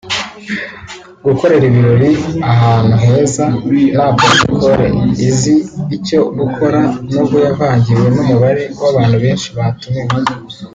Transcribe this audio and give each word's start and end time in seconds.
Gukorera 1.25 1.63
ibirori 1.69 2.09
ahantu 2.53 2.93
heza 3.05 3.45
na 3.95 4.05
Protocol 4.19 4.79
izi 5.27 5.55
icyo 5.95 6.19
gukora 6.37 6.79
nubwo 7.11 7.37
yavangiwe 7.47 8.05
n’umubare 8.13 8.63
w’abantu 8.81 9.15
benshi 9.23 9.47
batumiwe 9.57 10.15